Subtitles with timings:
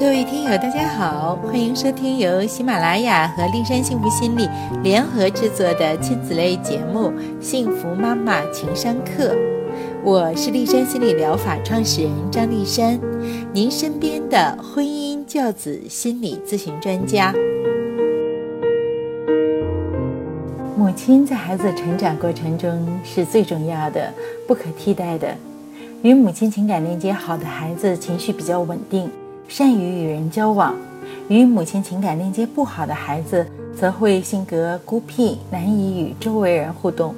[0.00, 4.48] 各位听友，大家好，欢迎收听由喜马拉雅和丽山幸福心理
[4.82, 9.34] 联合制作的亲子类节目《幸福妈妈情商课》。
[10.02, 12.98] 我是丽山心理疗法创始人张丽山，
[13.52, 17.34] 您身边的婚姻教子心理咨询专家。
[20.78, 24.10] 母亲在孩子成长过程中是最重要的、
[24.48, 25.36] 不可替代的。
[26.00, 29.10] 与母亲情感连接好的孩子，情绪比较稳定。
[29.50, 30.76] 善于与人交往，
[31.26, 33.44] 与母亲情感链接不好的孩子，
[33.76, 37.12] 则会性格孤僻，难以与周围人互动。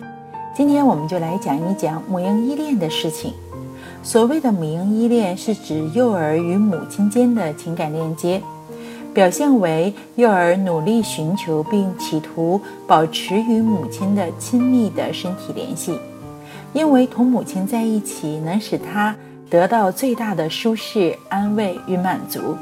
[0.57, 3.35] 今天我们就来讲一讲母婴依恋的事情。
[4.03, 8.41] 所谓的母婴依恋，是指幼儿与母亲间的情感链接，
[9.13, 15.99] 表现为幼儿努力寻求并企图保持与母亲的亲密的身体联系，
[16.73, 19.15] 因为同母亲在一起能使他。
[19.53, 22.57] 得到最大的舒适、安慰与满足。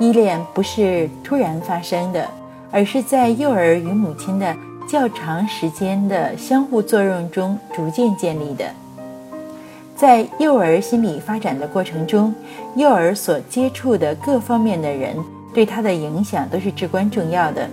[0.00, 2.26] 依恋不是突然发生的，
[2.72, 4.56] 而是在幼儿与母亲的
[4.88, 8.64] 较长时间的相互作用中逐渐建立的。
[9.94, 12.34] 在幼儿心理发展的过程中，
[12.74, 15.14] 幼儿所接触的各方面的人
[15.54, 17.68] 对他的影响都是至关重要的。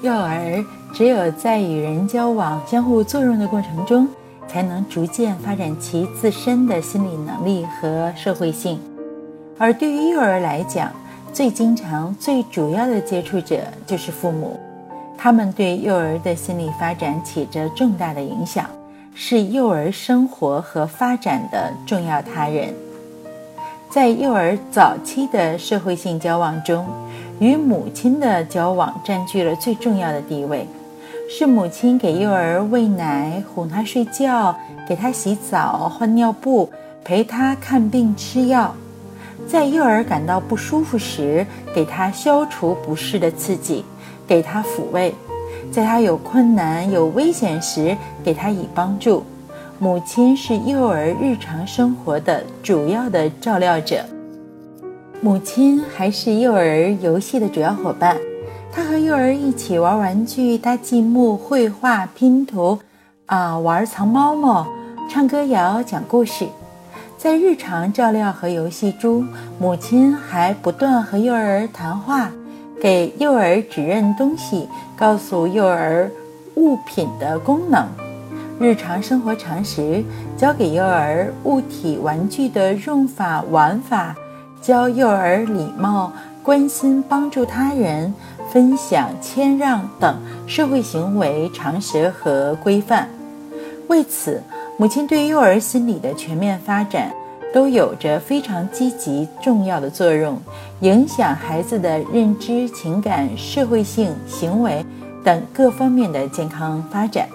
[0.00, 4.08] 幼儿只有在与人交往、相互作用的过程中。
[4.52, 8.78] 才能逐渐发展其自身的心理能力和社会性，
[9.56, 10.92] 而对于幼儿来讲，
[11.32, 14.60] 最经常、最主要的接触者就是父母，
[15.16, 18.66] 他们对幼儿的心理发展起着重大的影响，
[19.14, 22.74] 是幼儿生活和发展的重要他人。
[23.88, 26.86] 在幼儿早期的社会性交往中，
[27.40, 30.66] 与母亲的交往占据了最重要的地位。
[31.28, 34.54] 是母亲给幼儿喂奶、哄他睡觉、
[34.88, 36.70] 给他洗澡、换尿布、
[37.04, 38.74] 陪他看病、吃药，
[39.46, 43.84] 在幼儿感到不舒服时，给他消除不适的刺激，
[44.26, 45.12] 给他抚慰；
[45.70, 49.24] 在他有困难、有危险时，给他以帮助。
[49.78, 54.04] 母亲是幼儿日常生活的主要的照料者，
[55.20, 58.16] 母亲还是幼儿游戏的主要伙伴。
[58.74, 62.78] 他和幼儿一起玩玩具、搭积木、绘画、拼图，
[63.26, 64.66] 啊，玩藏猫猫、
[65.10, 66.48] 唱歌谣、讲故事。
[67.18, 69.28] 在日常照料和游戏中，
[69.58, 72.30] 母亲还不断和幼儿谈话，
[72.80, 74.66] 给幼儿指认东西，
[74.96, 76.10] 告诉幼儿
[76.54, 77.86] 物品的功能、
[78.58, 80.02] 日常生活常识，
[80.34, 84.16] 教给幼儿物体、玩具的用法、玩法，
[84.62, 86.10] 教幼儿礼貌、
[86.42, 88.12] 关心、帮助他人。
[88.52, 90.14] 分享、谦让等
[90.46, 93.08] 社会行为常识和规范。
[93.88, 94.42] 为此，
[94.76, 97.10] 母亲对幼儿心理的全面发展
[97.54, 100.38] 都有着非常积极重要的作用，
[100.80, 104.84] 影响孩子的认知、情感、社会性行为
[105.24, 107.26] 等各方面的健康发展。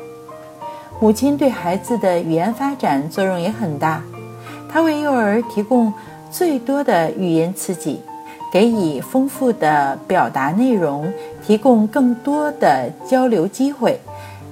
[0.99, 4.03] 母亲对孩子的语言发展作用也很大，
[4.69, 5.91] 她为幼儿提供
[6.29, 8.01] 最多的语言刺激。
[8.51, 11.11] 给予丰富的表达内容，
[11.45, 13.99] 提供更多的交流机会，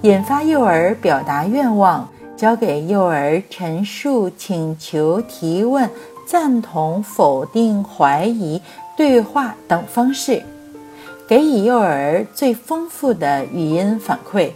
[0.02, 5.90] 引发幼儿表达愿望，教给幼儿陈述、请求、提问、
[6.28, 8.62] 赞同、否定、怀疑、
[8.98, 10.44] 对话等方式，
[11.28, 14.52] 给予幼儿最丰富的语音反馈。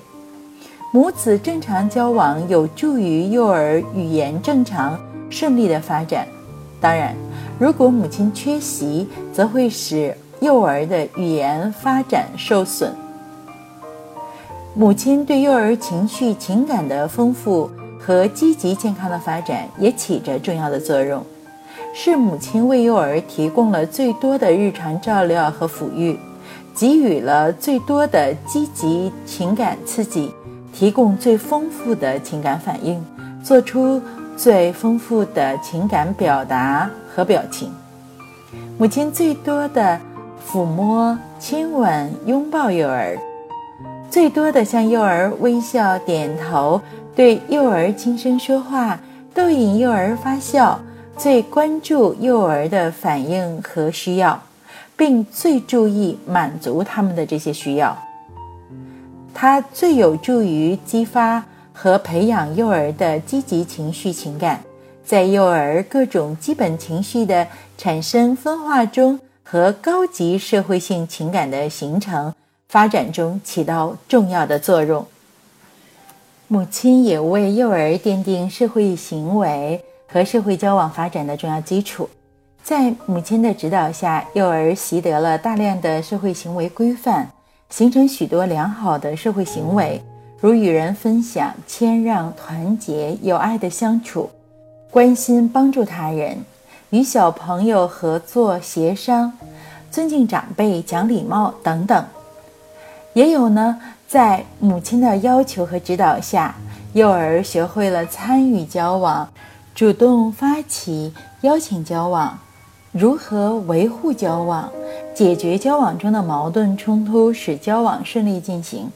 [0.92, 6.28] 母子正常交往有助于幼儿语言正常顺利的发展。
[6.80, 7.16] 当然。
[7.60, 12.94] 如果母亲缺席，则会使幼儿的语言发展受损。
[14.74, 17.70] 母亲对幼儿情绪、情感的丰富
[18.00, 21.22] 和积极健康的发展也起着重要的作用。
[21.94, 26.18] 是母亲为幼儿提供了最多的日常照料和抚育，
[26.74, 30.32] 给予了最多的积极情感刺激，
[30.72, 33.04] 提供最丰富的情感反应，
[33.44, 34.02] 做出
[34.40, 36.90] 最丰富的情感表达。
[37.14, 37.70] 和表情，
[38.78, 40.00] 母亲最多的
[40.48, 43.18] 抚摸、亲吻、拥抱幼儿，
[44.10, 46.80] 最多的向幼儿微笑、点头，
[47.14, 48.98] 对幼儿轻声说话，
[49.34, 50.80] 逗引幼儿发笑，
[51.18, 54.42] 最关注幼儿的反应和需要，
[54.96, 57.98] 并最注意满足他们的这些需要。
[59.34, 61.44] 它最有助于激发
[61.82, 64.60] 和培养幼儿的积极情绪情感。
[65.06, 67.48] 在幼儿各种基本情绪的
[67.78, 72.36] 产生、分化中和高级社会性情感的形成、
[72.68, 75.08] 发展中起到重要的作用。
[76.50, 82.10] 母亲也为幼儿奠定社会行为和社会交往发展的重要基础。
[82.62, 87.32] 在母亲的指导下，幼儿习得了大量的社会行为规范，
[87.70, 90.04] 形成许多良好的社会行为，
[90.42, 94.30] 如与人分享、谦让、团结、有爱的相处、
[94.90, 96.38] 关心帮助他人、
[96.92, 99.34] 与小朋友合作协商、
[99.92, 102.06] 尊敬长辈、讲礼貌等等。
[103.14, 106.56] 也有呢，在母亲的要求和指导下，
[106.94, 109.28] 幼儿学会了参与交往。
[109.76, 112.38] 主动发起邀请交往，
[112.92, 114.70] 如何维护交往，
[115.14, 118.90] 解决交往中的矛盾冲突，使交往顺利进行，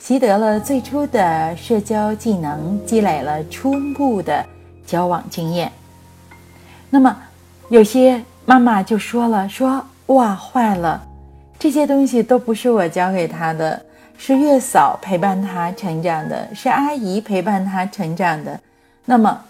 [0.00, 4.44] 习得了最初的社交技能，积累了初步的
[4.86, 5.70] 交往经验。
[6.88, 7.14] 那么，
[7.68, 11.06] 有些妈妈就说了：“说哇，坏了，
[11.58, 13.80] 这些东西都不是我教给他的，
[14.16, 18.58] 是月嫂陪伴他成长的，是阿姨陪伴他成长的。”
[19.04, 19.44] 那么。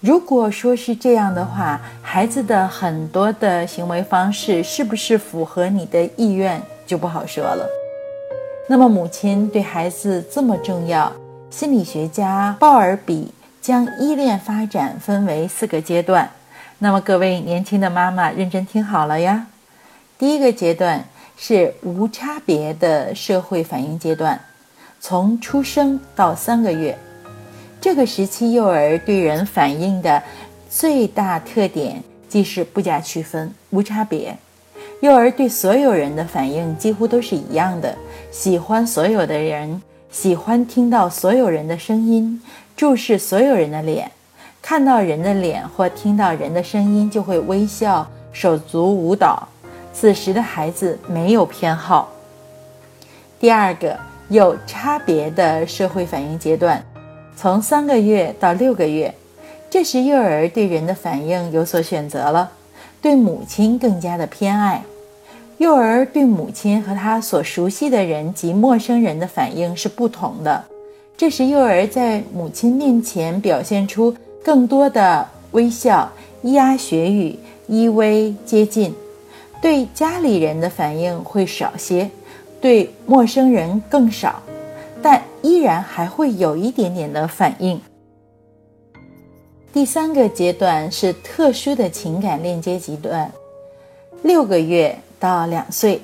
[0.00, 7.68] 如果说是这样的话，孩子的很多的行为方式是不是符合你的意愿就不好说了。
[8.70, 11.10] 那么母亲对孩子这么重要，
[11.50, 13.32] 心理学家鲍尔比
[13.62, 16.28] 将依恋发展分为四个阶段。
[16.78, 19.46] 那么各位年轻的妈妈认真听好了呀。
[20.18, 21.02] 第一个阶段
[21.38, 24.38] 是无差别的社会反应阶段，
[25.00, 26.98] 从出生到三个月。
[27.80, 30.22] 这个时期，幼儿对人反应的
[30.68, 34.36] 最大特点即是不加区分、无差别。
[35.00, 37.96] 幼儿对所有人的反应几乎都是一样的，
[38.32, 39.80] 喜欢所有的人，
[40.10, 42.42] 喜欢听到所有人的声音，
[42.76, 44.10] 注视所有人的脸，
[44.60, 49.46] 看到人的脸或听到人的声音就会微笑、手足舞蹈。
[49.92, 52.08] 此时的孩子没有偏好。
[53.38, 53.96] 第二个
[54.28, 56.84] 有差别的社会反应阶段。
[57.36, 59.14] 从三个月到六个月，
[59.70, 62.50] 这时幼儿对人的反应有所选择了，
[63.00, 64.82] 对母亲更加的偏爱。
[65.58, 70.64] 幼儿对母亲和他所熟悉的人及陌生人的反应是不同的。
[71.16, 74.14] 这时幼儿在母亲面前表现出
[74.44, 76.10] 更多的微笑、
[76.44, 78.94] 咿呀学语、依偎接近。
[79.60, 82.08] 对家里人的反应会少些，
[82.60, 84.40] 对陌生人更少。
[85.02, 87.80] 但依然还会有一点点的反应。
[89.72, 93.30] 第三个阶段是特殊的情感链接阶段，
[94.22, 96.00] 六个月到两岁，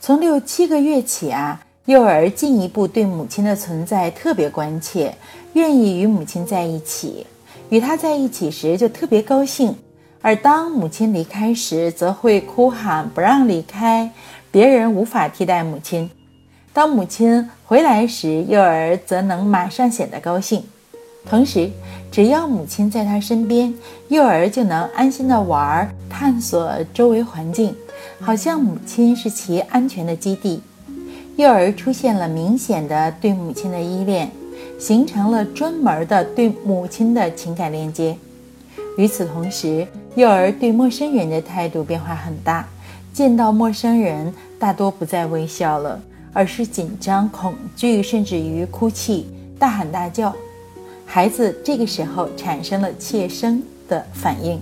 [0.00, 5.14] 从六七个月起啊，幼儿进一步对母亲的存在特别关切，
[5.54, 7.26] 愿意与母亲在一起，
[7.68, 9.74] 与她在一起时就特别高兴，
[10.20, 14.10] 而当母亲离开时，则会哭喊不让离开，
[14.50, 16.10] 别人无法替代母亲。
[16.72, 20.62] 当母亲回来时，幼儿则能马上显得高兴。
[21.28, 21.70] 同时，
[22.10, 23.74] 只要母亲在他身边，
[24.08, 27.74] 幼儿就能安心的玩、探索周围环境，
[28.20, 30.60] 好像母亲是其安全的基地。
[31.36, 34.30] 幼儿出现了明显的对母亲的依恋，
[34.78, 38.16] 形成了专门的对母亲的情感链接。
[38.96, 39.86] 与此同时，
[40.16, 42.68] 幼儿对陌生人的态度变化很大，
[43.12, 46.00] 见到陌生人大多不再微笑了。
[46.34, 49.26] 而是紧张、恐惧，甚至于哭泣、
[49.58, 50.32] 大喊大叫。
[51.04, 54.60] 孩子这个时候产生了怯生的反应。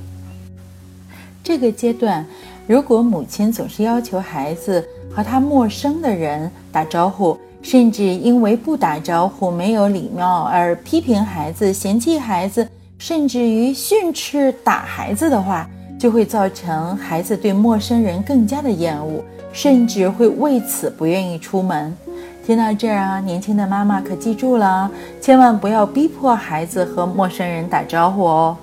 [1.43, 2.25] 这个阶段，
[2.67, 12.69] 如果母亲总是要求孩子和他陌生的人打招呼，甚至因为不打招呼没有礼貌而批评孩子、嫌弃孩子，
[12.99, 15.69] 甚至于训斥打孩子的话，
[15.99, 19.23] 就会造成孩子对陌生人更加的厌恶。
[19.53, 21.97] 甚至会为此不愿意出门。
[22.45, 28.55] 听到这儿啊，年轻的妈妈可记住了，千万不要逼迫孩子和陌生人打招呼哦。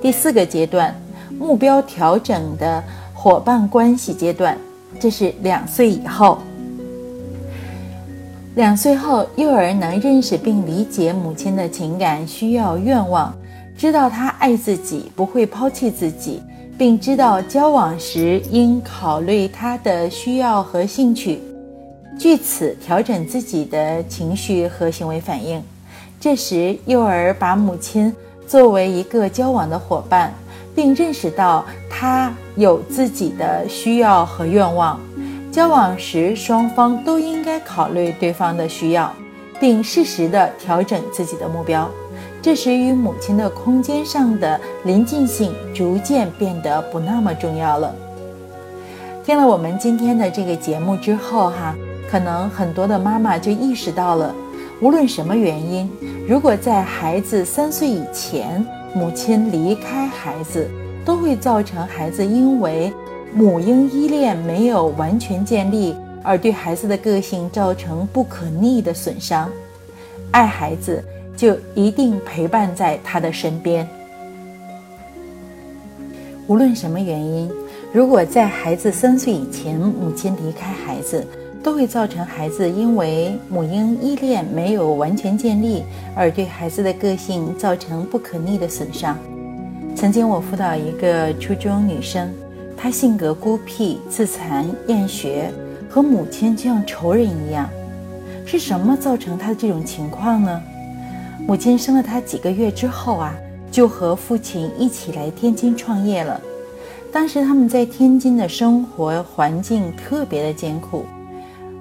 [0.00, 0.94] 第四个阶段，
[1.40, 4.56] 目标调整的伙伴关系阶段，
[5.00, 6.36] 这是两岁以后。
[8.56, 13.34] 两岁后，幼儿能认识并理解母亲的情感需要、愿望，
[13.74, 16.42] 知道她爱自己，不会抛弃自己。
[16.76, 21.38] 并知道交往时应考虑他的需要和兴趣，
[22.18, 25.62] 据此调整自己的情绪和行为反应。
[26.18, 28.10] 这时，幼儿把母亲
[28.46, 30.32] 作为一个交往的伙伴，
[30.74, 34.98] 并认识到他有自己的需要和愿望。
[35.52, 39.12] 交往时，双方都应该考虑对方的需要，
[39.58, 41.90] 并适时地调整自己的目标。
[42.40, 47.94] 这时，与母亲的空间上的临近性逐渐变得不那么重要了。
[49.24, 51.74] 听了我们今天的这个节目之后，哈，
[52.10, 54.34] 可能很多的妈妈就意识到了，
[54.80, 55.90] 无论什么原因，
[56.26, 60.68] 如果在孩子三岁以前，母亲离开孩子，
[61.04, 62.92] 都会造成孩子因为
[63.32, 69.48] 母婴依恋没有完全建立，而对孩子的个性造成不可逆的损伤。
[70.32, 71.02] 爱孩子，
[71.36, 73.88] 就一定陪伴在他的身边。
[76.48, 77.50] 无论什么原因，
[77.92, 81.24] 如果在孩子三岁以前，母亲离开孩子，
[81.62, 85.82] 都会造成孩子因为母婴依恋没有完全建立，
[86.14, 89.16] 而对孩子的个性造成不可逆的损伤。
[89.94, 92.32] 曾经我辅导一个初中女生，
[92.76, 95.52] 她性格孤僻、自残、厌学，
[95.88, 97.68] 和母亲就像仇人一样。
[98.46, 100.62] 是什么造成她的这种情况呢？
[101.46, 103.34] 母亲生了她几个月之后啊，
[103.70, 106.40] 就和父亲一起来天津创业了。
[107.12, 111.04] 当时他们在天津的生活环境特别的艰苦，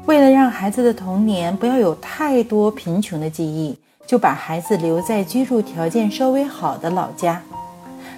[0.10, 7.39] 为了让孩子的童年不要有太多贫穷的记忆，就把孩子留在居住条件稍微好的老家。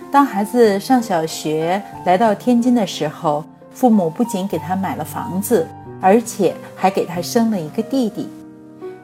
[0.10, 3.44] 当孩子上小学来到天津的时候，
[3.74, 5.68] 父母不仅给他买了房子，
[6.00, 8.30] 而且还给他生了一个弟弟。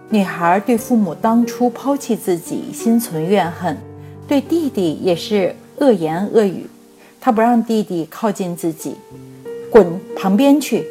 [0.07, 3.75] 女孩对父母当初抛弃自己心存怨恨，
[4.29, 6.65] 对弟弟也是恶言恶语。
[7.19, 8.95] 她不让弟弟靠近自己，
[9.69, 10.85] 滚旁边去，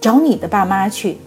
[0.00, 1.18] 找你的爸妈去。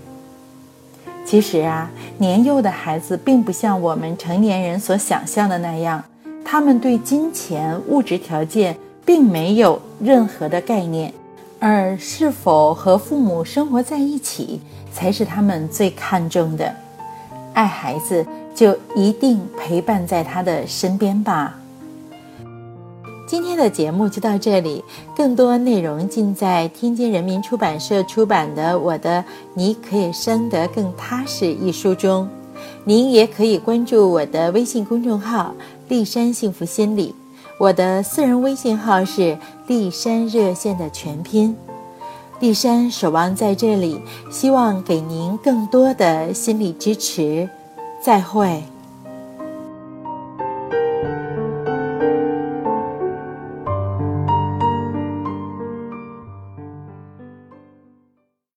[1.25, 6.03] 其实啊，年幼的孩子并不像我们成年人所想象的那样。
[6.45, 11.11] 他们对金钱物质条件并没有任何的概念，
[11.59, 14.61] 而是否和父母生活在一起
[14.91, 16.71] 才是他们最看重的。
[17.53, 21.57] 爱孩子就一定陪伴在他的身边吧。
[23.33, 24.83] 今天的节目就到这里，
[25.15, 29.25] 更多内容尽在天津人民出版社出版的《我的
[29.55, 32.29] 你可以生得更踏实》一书中。
[32.83, 35.51] 您也可以关注我的微信公众号。
[35.87, 37.15] 丽山幸福心理，
[37.57, 39.35] 我的私人微信号是
[39.65, 41.57] 丽山热线的全拼。
[42.39, 43.99] 丽山守望在这里，
[44.29, 47.49] 希望给您更多的心理支持。
[47.99, 48.61] 再会。